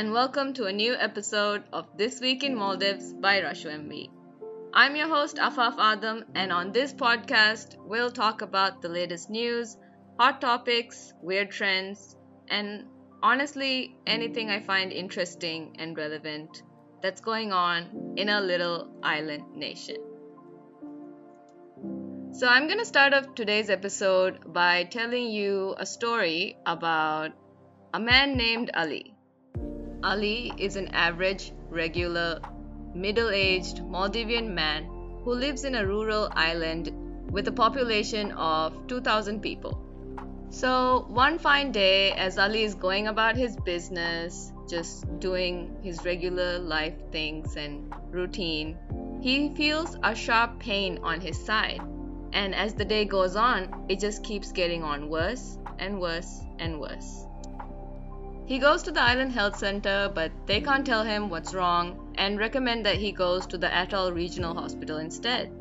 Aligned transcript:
and 0.00 0.14
welcome 0.14 0.54
to 0.54 0.64
a 0.64 0.72
new 0.72 0.94
episode 0.94 1.62
of 1.74 1.86
This 1.98 2.22
Week 2.22 2.42
in 2.42 2.54
Maldives 2.54 3.12
by 3.12 3.42
Rashu 3.42 3.66
MV. 3.66 4.08
I'm 4.72 4.96
your 4.96 5.08
host 5.08 5.36
Afaf 5.36 5.74
Adam, 5.78 6.24
and 6.34 6.50
on 6.50 6.72
this 6.72 6.94
podcast, 6.94 7.76
we'll 7.84 8.10
talk 8.10 8.40
about 8.40 8.80
the 8.80 8.88
latest 8.88 9.28
news, 9.28 9.76
hot 10.18 10.40
topics, 10.40 11.12
weird 11.20 11.50
trends, 11.50 12.16
and 12.48 12.86
honestly, 13.22 13.94
anything 14.06 14.48
I 14.48 14.60
find 14.60 14.90
interesting 14.90 15.76
and 15.78 15.94
relevant 15.94 16.62
that's 17.02 17.20
going 17.20 17.52
on 17.52 18.14
in 18.16 18.30
a 18.30 18.40
little 18.40 18.88
island 19.02 19.54
nation. 19.54 19.98
So, 22.32 22.46
I'm 22.46 22.68
going 22.68 22.78
to 22.78 22.86
start 22.86 23.12
off 23.12 23.34
today's 23.34 23.68
episode 23.68 24.50
by 24.50 24.84
telling 24.84 25.26
you 25.28 25.74
a 25.76 25.84
story 25.84 26.56
about 26.64 27.32
a 27.92 28.00
man 28.00 28.38
named 28.38 28.70
Ali. 28.72 29.14
Ali 30.02 30.52
is 30.58 30.76
an 30.76 30.88
average, 30.88 31.52
regular, 31.68 32.40
middle 32.94 33.30
aged 33.30 33.78
Maldivian 33.78 34.54
man 34.54 34.84
who 35.24 35.34
lives 35.34 35.64
in 35.64 35.74
a 35.74 35.86
rural 35.86 36.28
island 36.32 36.92
with 37.30 37.46
a 37.48 37.52
population 37.52 38.32
of 38.32 38.86
2,000 38.88 39.40
people. 39.40 39.78
So, 40.48 41.04
one 41.08 41.38
fine 41.38 41.70
day, 41.70 42.12
as 42.12 42.38
Ali 42.38 42.64
is 42.64 42.74
going 42.74 43.06
about 43.06 43.36
his 43.36 43.56
business, 43.56 44.52
just 44.68 45.04
doing 45.20 45.76
his 45.82 46.04
regular 46.04 46.58
life 46.58 46.94
things 47.12 47.56
and 47.56 47.94
routine, 48.10 48.76
he 49.20 49.54
feels 49.54 49.96
a 50.02 50.14
sharp 50.14 50.58
pain 50.58 50.98
on 51.02 51.20
his 51.20 51.38
side. 51.38 51.80
And 52.32 52.54
as 52.54 52.74
the 52.74 52.84
day 52.84 53.04
goes 53.04 53.36
on, 53.36 53.84
it 53.88 54.00
just 54.00 54.24
keeps 54.24 54.50
getting 54.50 54.82
on 54.82 55.08
worse 55.08 55.58
and 55.78 56.00
worse 56.00 56.40
and 56.58 56.80
worse. 56.80 57.26
He 58.50 58.58
goes 58.58 58.82
to 58.82 58.90
the 58.90 59.00
island 59.00 59.30
health 59.30 59.58
center, 59.58 60.10
but 60.12 60.32
they 60.46 60.60
can't 60.60 60.84
tell 60.84 61.04
him 61.04 61.30
what's 61.30 61.54
wrong 61.54 62.12
and 62.16 62.36
recommend 62.36 62.84
that 62.84 62.96
he 62.96 63.12
goes 63.12 63.46
to 63.46 63.56
the 63.56 63.72
Atoll 63.72 64.10
Regional 64.10 64.54
Hospital 64.54 64.98
instead. 64.98 65.52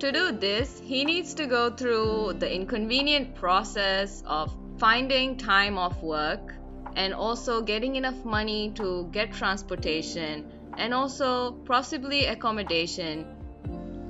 To 0.00 0.12
do 0.12 0.32
this, 0.32 0.78
he 0.78 1.06
needs 1.06 1.32
to 1.32 1.46
go 1.46 1.70
through 1.70 2.34
the 2.38 2.54
inconvenient 2.54 3.34
process 3.34 4.22
of 4.26 4.54
finding 4.76 5.38
time 5.38 5.78
off 5.78 6.02
work 6.02 6.54
and 6.96 7.14
also 7.14 7.62
getting 7.62 7.96
enough 7.96 8.22
money 8.26 8.72
to 8.72 9.08
get 9.10 9.32
transportation 9.32 10.52
and 10.76 10.92
also 10.92 11.52
possibly 11.64 12.26
accommodation. 12.26 13.24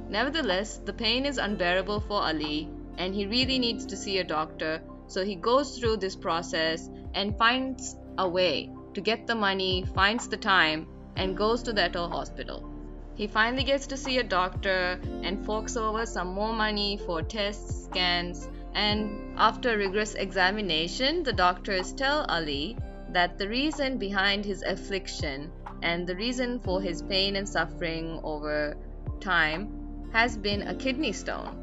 Nevertheless, 0.09 0.79
the 0.79 0.93
pain 0.93 1.25
is 1.25 1.39
unbearable 1.39 2.01
for 2.01 2.21
Ali 2.21 2.69
and 2.97 3.15
he 3.15 3.27
really 3.27 3.61
needs 3.61 3.87
to 3.87 3.97
see 3.97 4.19
a 4.19 4.25
doctor, 4.25 4.83
so 5.07 5.25
he 5.25 5.37
goes 5.37 5.79
through 5.79 5.99
this 5.99 6.17
process 6.17 6.91
and 7.15 7.39
finds 7.39 7.95
a 8.19 8.29
way 8.29 8.71
to 8.95 9.01
get 9.01 9.27
the 9.27 9.35
money, 9.35 9.85
finds 9.95 10.29
the 10.29 10.37
time, 10.37 10.87
and 11.17 11.37
goes 11.37 11.63
to 11.63 11.73
the 11.73 11.89
hospital. 12.11 12.69
He 13.15 13.27
finally 13.27 13.65
gets 13.65 13.87
to 13.89 13.97
see 13.97 14.19
a 14.19 14.23
doctor 14.23 15.01
and 15.23 15.45
forks 15.45 15.77
over 15.77 16.07
some 16.07 16.29
more 16.29 16.53
money 16.53 16.99
for 16.99 17.23
tests, 17.23 17.85
scans, 17.85 18.49
and 18.75 19.35
after 19.37 19.77
rigorous 19.77 20.15
examination, 20.15 21.23
the 21.23 21.33
doctors 21.33 21.93
tell 21.93 22.25
Ali 22.29 22.77
that 23.11 23.39
the 23.39 23.49
reason 23.49 23.99
behind 23.99 24.45
his 24.45 24.63
affliction 24.63 25.51
and 25.83 26.07
the 26.07 26.15
reason 26.15 26.61
for 26.61 26.81
his 26.81 27.03
pain 27.03 27.37
and 27.37 27.49
suffering 27.49 28.21
over 28.23 28.77
time 29.21 30.11
has 30.13 30.37
been 30.37 30.63
a 30.63 30.75
kidney 30.75 31.13
stone. 31.13 31.57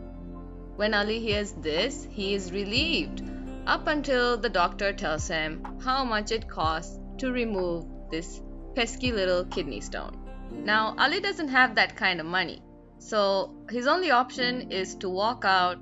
When 0.75 0.93
Ali 0.93 1.19
hears 1.19 1.53
this, 1.53 2.05
he 2.09 2.33
is 2.33 2.51
relieved 2.51 3.21
up 3.67 3.87
until 3.87 4.37
the 4.37 4.49
doctor 4.49 4.93
tells 4.93 5.27
him 5.27 5.63
how 5.83 6.03
much 6.03 6.31
it 6.31 6.47
costs 6.47 6.99
to 7.17 7.31
remove 7.31 7.85
this 8.11 8.41
pesky 8.75 9.11
little 9.11 9.45
kidney 9.45 9.81
stone. 9.81 10.17
Now, 10.51 10.95
Ali 10.97 11.19
doesn't 11.19 11.47
have 11.47 11.75
that 11.75 11.95
kind 11.95 12.19
of 12.19 12.25
money, 12.25 12.61
so 12.99 13.55
his 13.69 13.87
only 13.87 14.11
option 14.11 14.71
is 14.71 14.95
to 14.95 15.09
walk 15.09 15.43
out, 15.45 15.77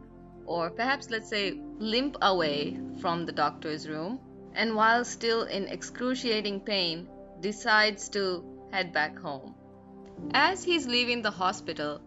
or 0.45 0.69
perhaps 0.69 1.09
let's 1.09 1.29
say 1.29 1.59
limp 1.77 2.17
away 2.21 2.79
from 3.01 3.25
the 3.25 3.31
doctor's 3.31 3.89
room, 3.89 4.19
and 4.53 4.75
while 4.75 5.03
still 5.03 5.44
in 5.44 5.67
excruciating 5.67 6.61
pain, 6.61 7.07
decides 7.41 8.09
to 8.09 8.44
head 8.71 8.94
back 8.94 9.17
home. 9.17 9.55
As 10.33 10.63
he's 10.63 10.88
leaving 10.88 11.21
the 11.21 11.31
hospital, 11.31 12.01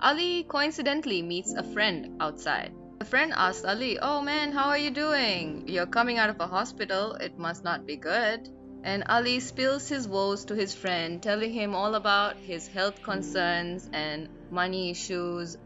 Ali 0.00 0.44
coincidentally 0.44 1.22
meets 1.22 1.54
a 1.54 1.62
friend 1.62 2.20
outside. 2.20 2.72
A 2.98 3.04
friend 3.04 3.34
asks 3.36 3.62
Ali, 3.62 3.98
Oh 3.98 4.22
man, 4.22 4.52
how 4.52 4.68
are 4.70 4.78
you 4.78 4.90
doing? 4.90 5.68
You're 5.68 5.84
coming 5.84 6.16
out 6.16 6.30
of 6.30 6.40
a 6.40 6.46
hospital, 6.46 7.12
it 7.12 7.36
must 7.36 7.62
not 7.62 7.84
be 7.84 7.96
good. 7.96 8.48
And 8.84 9.04
Ali 9.06 9.40
spills 9.40 9.86
his 9.86 10.08
woes 10.08 10.46
to 10.46 10.54
his 10.54 10.74
friend, 10.74 11.22
telling 11.22 11.52
him 11.52 11.74
all 11.74 11.94
about 11.94 12.38
his 12.38 12.66
health 12.66 13.02
concerns 13.02 13.90
and 13.92 14.30
money 14.50 14.90
issues. 14.90 15.58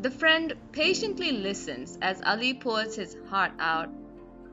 The 0.00 0.12
friend 0.12 0.54
patiently 0.70 1.32
listens 1.32 1.98
as 2.00 2.22
Ali 2.22 2.54
pours 2.54 2.94
his 2.94 3.16
heart 3.30 3.52
out, 3.58 3.88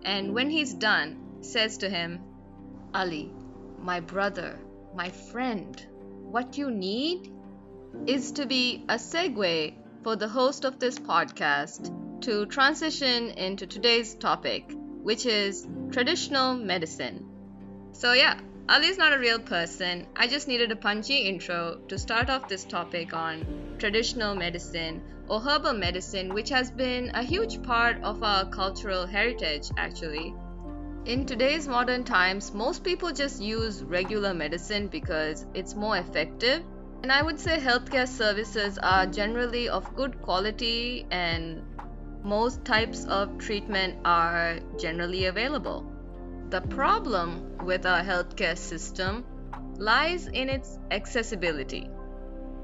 and 0.03 0.33
when 0.33 0.49
he's 0.49 0.73
done, 0.73 1.37
says 1.41 1.77
to 1.77 1.89
him, 1.89 2.19
Ali, 2.95 3.31
my 3.77 3.99
brother, 3.99 4.57
my 4.95 5.09
friend, 5.09 5.85
what 6.31 6.57
you 6.57 6.71
need 6.71 7.31
is 8.07 8.31
to 8.31 8.47
be 8.47 8.85
a 8.89 8.95
segue 8.95 9.75
for 10.01 10.15
the 10.15 10.27
host 10.27 10.65
of 10.65 10.79
this 10.79 10.97
podcast 10.97 11.91
to 12.23 12.45
transition 12.45 13.31
into 13.31 13.67
today's 13.67 14.15
topic, 14.15 14.71
which 15.01 15.25
is 15.25 15.67
traditional 15.91 16.55
medicine. 16.55 17.25
So, 17.91 18.13
yeah, 18.13 18.39
Ali 18.69 18.87
is 18.87 18.97
not 18.97 19.11
a 19.11 19.19
real 19.19 19.39
person. 19.39 20.07
I 20.15 20.27
just 20.27 20.47
needed 20.47 20.71
a 20.71 20.77
punchy 20.77 21.17
intro 21.27 21.81
to 21.89 21.97
start 21.97 22.29
off 22.29 22.47
this 22.47 22.63
topic 22.63 23.13
on 23.13 23.75
traditional 23.77 24.35
medicine 24.35 25.01
or 25.27 25.41
herbal 25.41 25.73
medicine, 25.73 26.33
which 26.33 26.47
has 26.49 26.71
been 26.71 27.11
a 27.13 27.23
huge 27.23 27.61
part 27.61 28.01
of 28.03 28.23
our 28.23 28.45
cultural 28.45 29.05
heritage 29.05 29.69
actually. 29.75 30.33
In 31.05 31.25
today's 31.25 31.67
modern 31.67 32.05
times, 32.05 32.53
most 32.53 32.85
people 32.85 33.11
just 33.11 33.41
use 33.41 33.83
regular 33.83 34.33
medicine 34.33 34.87
because 34.87 35.45
it's 35.53 35.75
more 35.75 35.97
effective. 35.97 36.63
And 37.01 37.11
I 37.11 37.21
would 37.21 37.37
say 37.37 37.57
healthcare 37.57 38.07
services 38.07 38.77
are 38.77 39.05
generally 39.05 39.67
of 39.67 39.93
good 39.97 40.21
quality 40.21 41.05
and 41.11 41.61
most 42.23 42.63
types 42.63 43.05
of 43.05 43.37
treatment 43.37 43.97
are 44.05 44.59
generally 44.79 45.25
available. 45.25 45.85
The 46.49 46.61
problem 46.61 47.57
with 47.65 47.85
our 47.85 48.01
healthcare 48.01 48.57
system 48.57 49.25
lies 49.77 50.27
in 50.27 50.49
its 50.49 50.79
accessibility. 50.91 51.89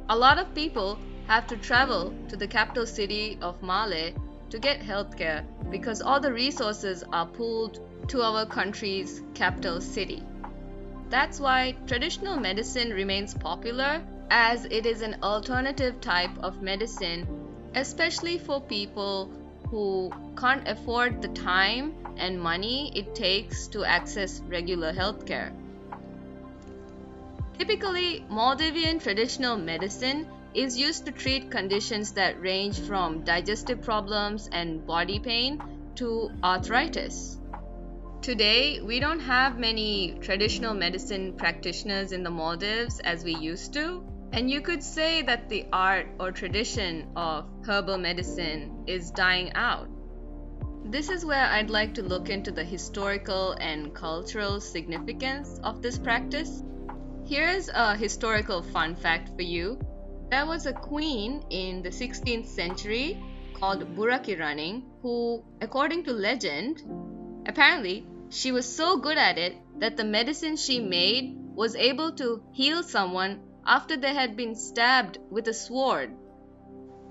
A 0.09 0.16
lot 0.16 0.40
of 0.40 0.56
people 0.56 0.98
have 1.28 1.46
to 1.48 1.58
travel 1.58 2.14
to 2.30 2.38
the 2.38 2.48
capital 2.48 2.86
city 2.86 3.38
of 3.42 3.62
Male 3.62 4.14
to 4.50 4.59
get 4.59 4.80
healthcare 4.80 5.44
because 5.69 6.02
all 6.02 6.19
the 6.19 6.34
resources 6.34 7.03
are 7.12 7.28
pooled 7.28 7.80
to 8.08 8.22
our 8.22 8.46
country's 8.46 9.22
capital 9.34 9.81
city. 9.81 10.24
That's 11.09 11.40
why 11.40 11.75
traditional 11.86 12.38
medicine 12.38 12.92
remains 12.92 13.34
popular 13.34 14.02
as 14.30 14.66
it 14.66 14.86
is 14.86 15.02
an 15.02 15.18
alternative 15.22 16.00
type 16.02 16.38
of 16.40 16.62
medicine, 16.62 17.28
especially 17.75 18.38
for 18.38 18.62
people 18.62 19.31
who 19.69 20.12
can't 20.38 20.68
afford 20.68 21.22
the 21.22 21.28
time 21.30 21.94
and 22.18 22.41
money 22.41 22.91
it 22.96 23.13
takes 23.16 23.68
to 23.68 23.84
access 23.84 24.41
regular 24.47 24.94
healthcare. 24.94 25.52
Typically, 27.57 28.25
Maldivian 28.31 29.02
traditional 29.02 29.57
medicine 29.57 30.28
is 30.54 30.77
used 30.77 31.06
to 31.06 31.12
treat 31.12 31.51
conditions 31.51 32.13
that 32.13 32.42
range 32.42 32.80
from 32.80 33.24
digestive 33.24 33.81
problems 33.81 34.50
and 34.51 34.86
body 34.88 35.19
pain 35.19 35.62
to 35.95 36.31
arthritis. 36.44 37.38
Today, 38.22 38.81
we 38.81 39.00
don't 39.00 39.19
have 39.19 39.60
many 39.60 40.18
traditional 40.22 40.74
medicine 40.74 41.33
practitioners 41.33 42.12
in 42.12 42.24
the 42.24 42.30
Maldives 42.30 43.00
as 43.00 43.24
we 43.24 43.36
used 43.36 43.74
to, 43.74 44.04
and 44.31 44.50
you 44.50 44.62
could 44.62 44.84
say 44.84 45.22
that 45.24 45.50
the 45.50 45.66
art 45.74 46.08
or 46.20 46.31
tradition 46.31 47.12
of 47.16 47.46
herbal 47.66 47.98
medicine 47.98 48.84
is 48.88 49.12
dying 49.12 49.52
out. 49.54 49.90
This 50.86 51.10
is 51.10 51.26
where 51.26 51.46
I'd 51.46 51.70
like 51.70 51.96
to 51.96 52.04
look 52.04 52.30
into 52.30 52.52
the 52.52 52.64
historical 52.64 53.54
and 53.54 53.94
cultural 53.94 54.60
significance 54.60 55.60
of 55.64 55.81
this 55.81 55.98
practice. 55.98 56.64
Here's 57.26 57.70
a 57.70 57.96
historical 57.96 58.62
fun 58.62 58.96
fact 58.96 59.30
for 59.36 59.42
you. 59.42 59.80
There 60.32 60.46
was 60.46 60.66
a 60.66 60.74
queen 60.74 61.44
in 61.50 61.82
the 61.82 61.90
16th 61.90 62.48
century 62.48 63.22
called 63.54 63.96
Burakirani 63.96 64.84
who, 65.02 65.44
according 65.62 66.06
to 66.06 66.14
legend, 66.14 66.82
apparently 67.48 68.06
she 68.30 68.52
was 68.52 68.66
so 68.66 68.98
good 68.98 69.18
at 69.18 69.38
it 69.38 69.58
that 69.80 69.98
the 69.98 70.04
medicine 70.04 70.56
she 70.56 70.80
made 70.80 71.36
was 71.56 71.75
able 71.75 72.12
to 72.14 72.42
heal 72.54 72.84
someone 72.84 73.42
after 73.66 73.98
they 73.98 74.14
had 74.14 74.36
been 74.36 74.56
stabbed 74.56 75.18
with 75.30 75.48
a 75.48 75.54
sword. 75.54 76.12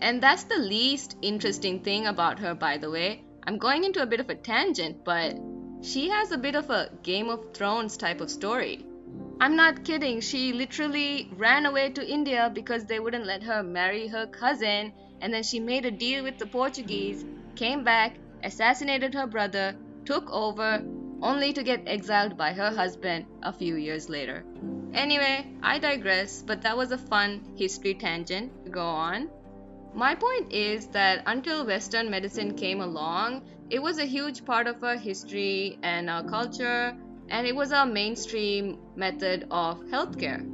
And 0.00 0.22
that's 0.22 0.44
the 0.44 0.58
least 0.58 1.16
interesting 1.22 1.80
thing 1.80 2.06
about 2.06 2.38
her, 2.38 2.54
by 2.54 2.78
the 2.78 2.90
way. 2.90 3.24
I'm 3.46 3.58
going 3.58 3.84
into 3.84 4.02
a 4.02 4.06
bit 4.06 4.20
of 4.20 4.30
a 4.30 4.34
tangent, 4.34 5.04
but 5.04 5.36
she 5.80 6.08
has 6.10 6.32
a 6.32 6.38
bit 6.38 6.54
of 6.54 6.70
a 6.70 6.90
Game 7.02 7.28
of 7.28 7.54
Thrones 7.54 7.96
type 7.96 8.20
of 8.20 8.30
story. 8.30 8.84
I'm 9.40 9.54
not 9.54 9.84
kidding, 9.84 10.20
she 10.20 10.52
literally 10.52 11.30
ran 11.36 11.64
away 11.64 11.90
to 11.90 12.06
India 12.06 12.50
because 12.52 12.84
they 12.84 12.98
wouldn't 12.98 13.26
let 13.26 13.42
her 13.44 13.62
marry 13.62 14.08
her 14.08 14.26
cousin, 14.26 14.92
and 15.20 15.32
then 15.32 15.42
she 15.44 15.60
made 15.60 15.86
a 15.86 15.90
deal 15.90 16.24
with 16.24 16.38
the 16.38 16.46
Portuguese, 16.46 17.24
came 17.54 17.84
back, 17.84 18.16
assassinated 18.42 19.14
her 19.14 19.26
brother, 19.26 19.76
took 20.04 20.28
over, 20.30 20.82
only 21.22 21.52
to 21.52 21.62
get 21.62 21.86
exiled 21.86 22.36
by 22.36 22.52
her 22.52 22.70
husband 22.70 23.26
a 23.42 23.52
few 23.52 23.76
years 23.76 24.08
later. 24.08 24.44
Anyway, 24.94 25.46
I 25.62 25.78
digress, 25.78 26.42
but 26.42 26.62
that 26.62 26.76
was 26.76 26.92
a 26.92 26.98
fun 26.98 27.42
history 27.56 27.94
tangent 27.94 28.64
to 28.64 28.70
go 28.70 28.86
on. 28.86 29.28
My 29.94 30.14
point 30.14 30.52
is 30.52 30.86
that 30.88 31.22
until 31.26 31.66
Western 31.66 32.10
medicine 32.10 32.54
came 32.54 32.80
along, 32.80 33.42
it 33.70 33.82
was 33.82 33.98
a 33.98 34.04
huge 34.04 34.44
part 34.44 34.66
of 34.66 34.82
our 34.82 34.96
history 34.96 35.78
and 35.82 36.08
our 36.08 36.22
culture, 36.22 36.96
and 37.28 37.46
it 37.46 37.54
was 37.54 37.72
our 37.72 37.86
mainstream 37.86 38.78
method 38.96 39.46
of 39.50 39.80
healthcare. 39.86 40.44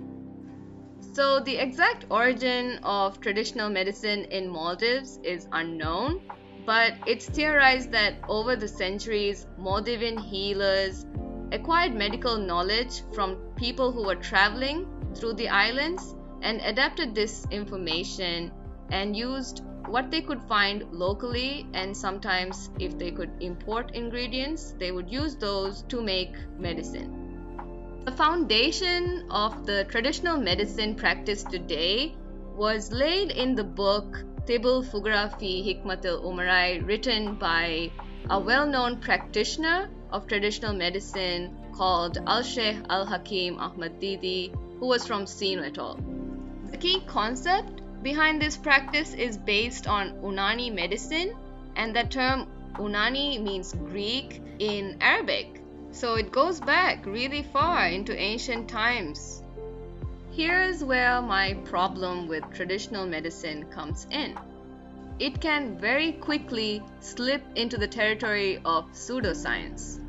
So, 1.15 1.39
the 1.41 1.57
exact 1.57 2.07
origin 2.11 2.81
of 2.83 3.21
traditional 3.21 3.71
medicine 3.71 4.25
in 4.25 4.49
Maldives 4.49 5.21
is 5.23 5.47
unknown, 5.53 6.21
but 6.67 6.95
it's 7.07 7.27
theorized 7.27 7.93
that 7.93 8.15
over 8.29 8.57
the 8.57 8.67
centuries, 8.67 9.47
Maldivian 9.59 10.19
healers 10.19 11.07
acquired 11.55 11.95
medical 11.95 12.37
knowledge 12.37 13.03
from 13.15 13.37
people 13.55 13.93
who 13.93 14.05
were 14.05 14.17
traveling 14.17 14.87
through 15.15 15.35
the 15.35 15.49
islands 15.49 16.15
and 16.43 16.61
adapted 16.63 17.15
this 17.15 17.47
information 17.51 18.51
and 18.91 19.17
used 19.17 19.63
what 19.87 20.11
they 20.11 20.21
could 20.21 20.43
find 20.43 20.85
locally 20.93 21.67
and 21.73 21.97
sometimes 21.97 22.71
if 22.81 22.99
they 22.99 23.11
could 23.11 23.31
import 23.41 23.95
ingredients 23.95 24.75
they 24.79 24.91
would 24.91 25.11
use 25.11 25.37
those 25.37 25.83
to 25.83 26.03
make 26.03 26.35
medicine. 26.59 27.11
The 28.05 28.13
foundation 28.13 29.27
of 29.31 29.65
the 29.65 29.85
traditional 29.85 30.37
medicine 30.37 30.95
practice 30.95 31.45
today 31.45 32.17
was 32.57 32.93
laid 32.93 33.31
in 33.31 33.55
the 33.55 33.65
book 33.65 34.25
Tibul 34.47 34.85
Fugara 34.85 35.31
fi 35.39 35.63
Hikmatil 35.67 36.23
Umarai 36.23 36.87
written 36.87 37.37
by 37.37 37.91
a 38.29 38.39
well-known 38.39 38.99
practitioner 39.01 39.89
of 40.15 40.29
traditional 40.29 40.73
medicine 40.73 41.55
called 41.75 42.19
Al-Sheikh 42.27 42.77
Al-Hakim 42.89 43.59
Ahmad 43.59 43.99
Didi 43.99 44.53
who 44.79 44.87
was 44.87 45.07
from 45.07 45.25
Seenu 45.25 45.67
Atoll. 45.67 45.99
The 46.71 46.77
key 46.77 47.03
concept 47.07 47.83
behind 48.03 48.41
this 48.41 48.57
practice 48.57 49.15
is 49.15 49.37
based 49.37 49.89
on 49.89 50.13
Unani 50.23 50.73
medicine, 50.73 51.35
and 51.75 51.97
the 51.97 52.05
term 52.05 52.47
Unani 52.75 53.43
means 53.43 53.73
Greek 53.73 54.41
in 54.59 54.99
Arabic. 55.01 55.63
So 55.91 56.15
it 56.15 56.31
goes 56.31 56.61
back 56.61 57.07
really 57.07 57.43
far 57.43 57.87
into 57.89 58.17
ancient 58.17 58.69
times. 58.69 59.43
Here's 60.33 60.85
where 60.85 61.23
my 61.23 61.55
problem 61.65 62.29
with 62.29 62.45
traditional 62.53 63.07
medicine 63.07 63.65
comes 63.71 64.07
in. 64.11 64.39
It 65.19 65.41
can 65.41 65.79
very 65.79 66.13
quickly 66.13 66.83
slip 67.01 67.43
into 67.55 67.79
the 67.79 67.87
territory 67.89 68.61
of 68.65 68.91
pseudoscience. 68.93 70.04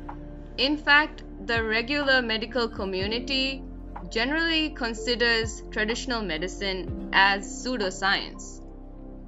In 0.58 0.78
fact, 0.78 1.22
the 1.46 1.62
regular 1.62 2.22
medical 2.22 2.66
community 2.66 3.62
generally 4.08 4.70
considers 4.70 5.62
traditional 5.70 6.22
medicine 6.22 7.10
as 7.12 7.44
pseudoscience. 7.44 8.62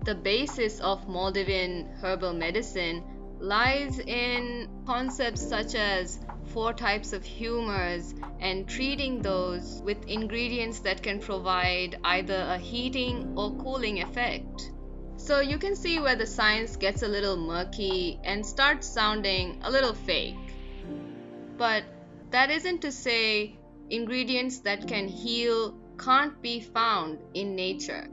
The 0.05 0.15
basis 0.15 0.81
of 0.81 1.07
Maldivian 1.07 2.01
herbal 2.01 2.33
medicine 2.33 3.05
lies 3.41 3.99
in 3.99 4.71
concepts 4.87 5.47
such 5.47 5.75
as 5.75 6.19
four 6.47 6.73
types 6.73 7.13
of 7.13 7.23
humors 7.23 8.15
and 8.41 8.67
treating 8.67 9.21
those 9.21 9.83
with 9.85 10.03
ingredients 10.07 10.81
that 10.81 11.03
can 11.03 11.21
provide 11.21 11.99
either 12.05 12.47
a 12.49 12.57
heating 12.57 13.35
or 13.37 13.55
cooling 13.57 14.01
effect. 14.01 14.73
So 15.19 15.41
you 15.41 15.59
can 15.59 15.77
see 15.77 16.01
where 16.01 16.17
the 16.17 16.27
science 16.27 16.77
gets 16.77 17.03
a 17.03 17.09
little 17.09 17.37
murky 17.37 18.19
and 18.25 18.47
starts 18.47 18.87
sounding 18.87 19.61
a 19.63 19.71
little 19.71 19.93
fake. 19.93 20.48
But 21.59 21.85
that 22.31 22.51
isn't 22.51 22.83
to 22.83 22.93
say 22.93 23.59
ingredients 23.91 24.61
that 24.61 24.87
can 24.87 25.09
heal 25.09 25.75
can't 25.99 26.41
be 26.41 26.61
found 26.61 27.19
in 27.35 27.57
nature. 27.57 28.09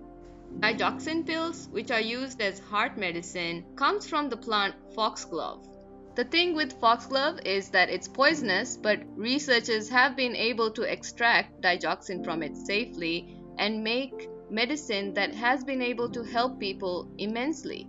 Digoxin 0.59 1.25
pills, 1.25 1.67
which 1.71 1.91
are 1.91 2.01
used 2.01 2.41
as 2.41 2.59
heart 2.59 2.97
medicine, 2.97 3.63
comes 3.75 4.07
from 4.07 4.29
the 4.29 4.37
plant 4.37 4.73
foxglove. 4.95 5.67
The 6.15 6.23
thing 6.23 6.55
with 6.55 6.79
foxglove 6.79 7.39
is 7.45 7.69
that 7.69 7.89
it's 7.89 8.07
poisonous, 8.07 8.77
but 8.77 9.03
researchers 9.15 9.89
have 9.89 10.15
been 10.15 10.35
able 10.35 10.71
to 10.71 10.81
extract 10.81 11.61
digoxin 11.61 12.23
from 12.23 12.41
it 12.41 12.55
safely 12.55 13.37
and 13.59 13.83
make 13.83 14.27
medicine 14.49 15.13
that 15.13 15.35
has 15.35 15.63
been 15.63 15.81
able 15.81 16.09
to 16.09 16.23
help 16.23 16.59
people 16.59 17.11
immensely. 17.17 17.87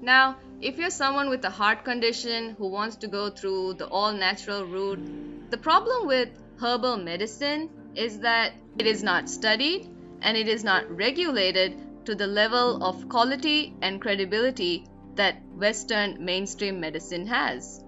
Now, 0.00 0.38
if 0.60 0.76
you're 0.76 0.90
someone 0.90 1.28
with 1.30 1.44
a 1.44 1.50
heart 1.50 1.84
condition 1.84 2.56
who 2.58 2.68
wants 2.68 2.96
to 2.96 3.06
go 3.06 3.30
through 3.30 3.74
the 3.74 3.86
all 3.86 4.12
natural 4.12 4.64
route, 4.64 5.50
the 5.50 5.56
problem 5.56 6.06
with 6.06 6.30
herbal 6.60 6.96
medicine 6.96 7.70
is 7.94 8.18
that 8.20 8.52
it 8.76 8.86
is 8.86 9.02
not 9.02 9.28
studied 9.28 9.88
and 10.20 10.36
it 10.36 10.48
is 10.48 10.64
not 10.64 10.90
regulated 10.90 11.76
to 12.06 12.14
the 12.14 12.26
level 12.26 12.82
of 12.82 13.08
quality 13.08 13.72
and 13.82 14.00
credibility 14.00 14.84
that 15.14 15.36
Western 15.54 16.24
mainstream 16.24 16.80
medicine 16.80 17.26
has. 17.26 17.84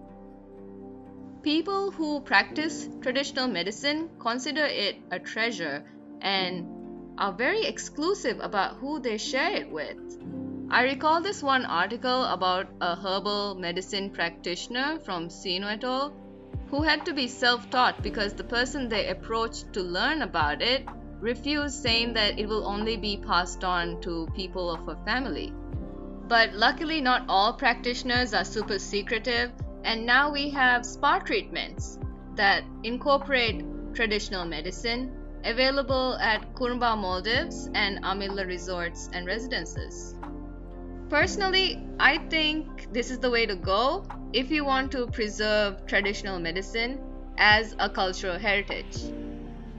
People 1.42 1.90
who 1.90 2.20
practice 2.20 2.88
traditional 3.00 3.48
medicine 3.48 4.10
consider 4.20 4.64
it 4.64 4.96
a 5.10 5.18
treasure 5.18 5.82
and 6.20 6.68
are 7.18 7.32
very 7.32 7.64
exclusive 7.64 8.38
about 8.40 8.76
who 8.76 9.00
they 9.00 9.18
share 9.18 9.52
it 9.56 9.70
with. 9.70 9.96
I 10.72 10.84
recall 10.84 11.20
this 11.20 11.42
one 11.42 11.64
article 11.66 12.24
about 12.26 12.68
a 12.80 12.94
herbal 12.94 13.56
medicine 13.56 14.08
practitioner 14.08 15.00
from 15.00 15.28
Seenu 15.28 15.64
Atoll 15.66 16.12
who 16.68 16.82
had 16.82 17.04
to 17.06 17.12
be 17.12 17.26
self 17.26 17.68
taught 17.70 18.00
because 18.04 18.34
the 18.34 18.44
person 18.44 18.88
they 18.88 19.08
approached 19.08 19.72
to 19.72 19.82
learn 19.82 20.22
about 20.22 20.62
it 20.62 20.86
refused, 21.18 21.82
saying 21.82 22.12
that 22.12 22.38
it 22.38 22.46
will 22.46 22.64
only 22.64 22.96
be 22.96 23.16
passed 23.16 23.64
on 23.64 24.00
to 24.02 24.28
people 24.36 24.70
of 24.70 24.86
her 24.86 24.96
family. 25.04 25.52
But 26.28 26.54
luckily, 26.54 27.00
not 27.00 27.24
all 27.28 27.54
practitioners 27.54 28.32
are 28.32 28.44
super 28.44 28.78
secretive, 28.78 29.50
and 29.82 30.06
now 30.06 30.30
we 30.30 30.50
have 30.50 30.86
spa 30.86 31.18
treatments 31.18 31.98
that 32.36 32.62
incorporate 32.84 33.64
traditional 33.92 34.44
medicine 34.44 35.10
available 35.44 36.14
at 36.20 36.54
Kurumba 36.54 36.96
Maldives 36.96 37.68
and 37.74 38.04
Amilla 38.04 38.46
resorts 38.46 39.10
and 39.12 39.26
residences. 39.26 40.14
Personally, 41.10 41.82
I 41.98 42.18
think 42.18 42.92
this 42.92 43.10
is 43.10 43.18
the 43.18 43.30
way 43.30 43.44
to 43.44 43.56
go 43.56 44.04
if 44.32 44.48
you 44.52 44.64
want 44.64 44.92
to 44.92 45.08
preserve 45.08 45.84
traditional 45.84 46.38
medicine 46.38 47.00
as 47.36 47.74
a 47.80 47.90
cultural 47.90 48.38
heritage. 48.38 48.96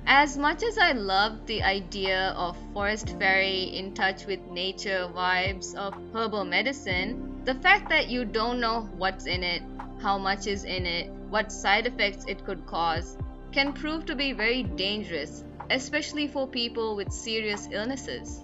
As 0.06 0.38
much 0.38 0.62
as 0.62 0.78
I 0.78 0.92
love 0.92 1.46
the 1.46 1.64
idea 1.64 2.34
of 2.36 2.58
forest 2.74 3.18
fairy 3.18 3.64
in 3.64 3.94
touch 3.94 4.26
with 4.26 4.42
nature 4.48 5.10
vibes 5.16 5.74
of 5.74 5.94
herbal 6.14 6.44
medicine, 6.44 7.42
the 7.46 7.56
fact 7.56 7.88
that 7.88 8.10
you 8.10 8.26
don't 8.26 8.60
know 8.60 8.90
what's 8.98 9.26
in 9.26 9.42
it, 9.42 9.64
how 10.02 10.18
much 10.18 10.48
is 10.48 10.66
in 10.66 10.86
it, 10.86 11.10
what 11.30 11.50
side 11.50 11.88
effects 11.88 12.26
it 12.28 12.44
could 12.44 12.66
cause, 12.66 13.16
can 13.54 13.72
prove 13.72 14.06
to 14.08 14.18
be 14.18 14.34
very 14.34 14.64
dangerous, 14.64 15.46
especially 15.70 16.28
for 16.28 16.46
people 16.46 16.98
with 16.98 17.10
serious 17.10 17.70
illnesses. 17.72 18.42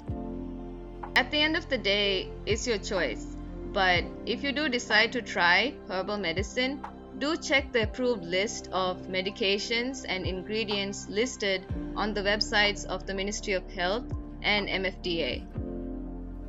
At 1.17 1.31
the 1.31 1.41
end 1.41 1.57
of 1.57 1.67
the 1.67 1.79
day, 1.79 2.29
it's 2.45 2.67
your 2.67 2.77
choice. 2.77 3.35
But 3.73 4.03
if 4.27 4.43
you 4.43 4.51
do 4.51 4.69
decide 4.69 5.11
to 5.13 5.23
try 5.23 5.73
herbal 5.89 6.19
medicine, 6.19 6.85
do 7.17 7.35
check 7.35 7.71
the 7.71 7.85
approved 7.85 8.23
list 8.23 8.69
of 8.71 9.07
medications 9.07 10.05
and 10.07 10.27
ingredients 10.27 11.09
listed 11.09 11.65
on 11.95 12.13
the 12.13 12.21
websites 12.21 12.85
of 12.85 13.07
the 13.07 13.15
Ministry 13.15 13.53
of 13.53 13.67
Health 13.71 14.03
and 14.43 14.69
MFDA. 14.69 15.41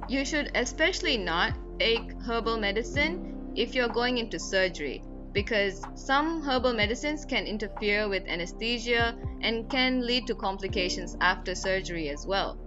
You 0.07 0.27
should 0.27 0.51
especially 0.55 1.17
not 1.17 1.55
take 1.79 2.13
herbal 2.27 2.59
medicine 2.59 3.55
if 3.57 3.75
you're 3.75 3.89
going 3.89 4.19
into 4.19 4.39
surgery 4.39 5.03
because 5.33 5.83
some 5.95 6.43
herbal 6.43 6.75
medicines 6.75 7.25
can 7.25 7.47
interfere 7.47 8.07
with 8.07 8.29
anesthesia 8.29 9.17
and 9.41 9.71
can 9.71 10.07
lead 10.07 10.27
to 10.27 10.35
complications 10.35 11.17
after 11.23 11.55
surgery 11.55 12.11
as 12.11 12.27
well. 12.27 12.59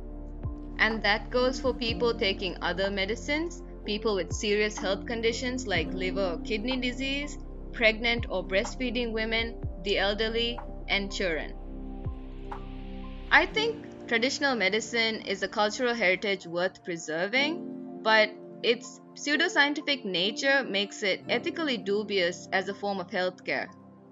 And 0.82 1.02
that 1.04 1.30
goes 1.30 1.60
for 1.62 1.74
people 1.74 2.14
taking 2.14 2.58
other 2.62 2.90
medicines, 2.92 3.62
people 3.86 4.16
with 4.16 4.34
serious 4.34 4.78
health 4.78 5.06
conditions 5.06 5.68
like 5.68 5.94
liver 5.94 6.34
or 6.34 6.38
kidney 6.40 6.78
disease, 6.78 7.38
pregnant 7.72 8.26
or 8.30 8.44
breastfeeding 8.44 9.12
women, 9.14 9.62
the 9.84 10.00
elderly, 10.00 10.60
and 10.90 11.14
children. 11.14 11.54
I 13.32 13.46
think 13.46 14.08
traditional 14.08 14.56
medicine 14.56 15.22
is 15.22 15.44
a 15.44 15.48
cultural 15.48 15.94
heritage 15.94 16.48
worth 16.48 16.84
preserving, 16.84 18.02
but 18.04 18.32
its 18.64 19.00
pseudoscientific 19.14 20.04
nature 20.04 20.64
makes 20.64 21.04
it 21.04 21.22
ethically 21.30 21.78
dubious 21.78 22.48
as 22.52 22.70
a 22.70 22.74
form 22.74 23.00
of 23.00 23.08
healthcare. 23.12 23.68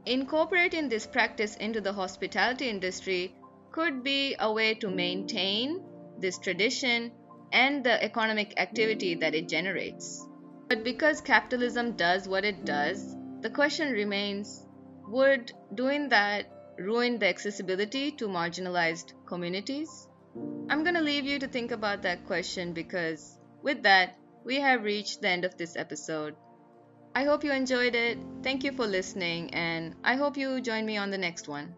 incorporating 0.05 0.87
this 0.89 1.07
practice 1.07 1.55
into 1.57 1.81
the 1.81 1.93
hospitality 1.93 2.69
industry 2.69 3.35
could 3.71 4.03
be 4.03 4.35
a 4.39 4.51
way 4.51 4.73
to 4.75 4.89
maintain 4.89 5.83
this 6.21 6.37
tradition 6.37 7.11
and 7.51 7.83
the 7.83 8.03
economic 8.03 8.59
activity 8.59 9.15
that 9.15 9.35
it 9.35 9.49
generates. 9.49 10.25
But 10.67 10.83
because 10.83 11.21
capitalism 11.21 11.93
does 11.93 12.27
what 12.27 12.45
it 12.45 12.65
does, 12.65 13.15
the 13.41 13.49
question 13.49 13.91
remains 13.91 14.65
would 15.07 15.51
doing 15.73 16.09
that 16.09 16.45
ruin 16.77 17.17
the 17.19 17.27
accessibility 17.27 18.11
to 18.11 18.27
marginalized 18.27 19.13
communities? 19.25 20.07
I'm 20.69 20.83
going 20.83 20.95
to 20.95 21.01
leave 21.01 21.25
you 21.25 21.39
to 21.39 21.47
think 21.47 21.71
about 21.71 22.03
that 22.03 22.25
question 22.25 22.73
because 22.73 23.39
with 23.63 23.83
that, 23.83 24.15
we 24.45 24.57
have 24.57 24.83
reached 24.83 25.21
the 25.21 25.29
end 25.29 25.45
of 25.45 25.57
this 25.57 25.75
episode. 25.75 26.35
I 27.15 27.23
hope 27.23 27.43
you 27.43 27.51
enjoyed 27.51 27.95
it. 27.95 28.19
Thank 28.43 28.63
you 28.63 28.71
for 28.71 28.85
listening, 28.85 29.53
and 29.53 29.95
I 30.03 30.15
hope 30.15 30.37
you 30.37 30.61
join 30.61 30.85
me 30.85 30.97
on 30.97 31.09
the 31.09 31.17
next 31.17 31.47
one. 31.47 31.75